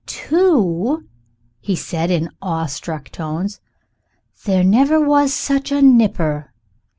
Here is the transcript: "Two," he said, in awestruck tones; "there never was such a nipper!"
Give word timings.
"Two," 0.07 1.05
he 1.59 1.75
said, 1.75 2.09
in 2.09 2.31
awestruck 2.41 3.09
tones; 3.11 3.61
"there 4.45 4.63
never 4.63 4.99
was 4.99 5.31
such 5.31 5.71
a 5.71 5.79
nipper!" 5.83 6.51